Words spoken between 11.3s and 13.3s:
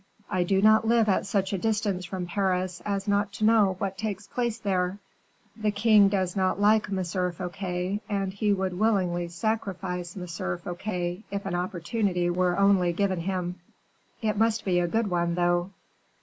an opportunity were only given